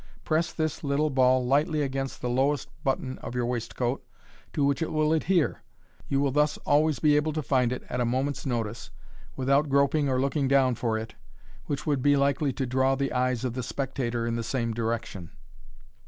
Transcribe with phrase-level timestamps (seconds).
[0.23, 4.03] Press this little ball lightly against the lowest button of your waistcoat,
[4.51, 5.61] to which it will adhere.
[6.07, 8.89] You will thus always be able to find it at a moment's notice,
[9.35, 11.13] without groping or looking down for it,
[11.65, 15.29] which would be likely to draw the eyes of the spectator in the same direction.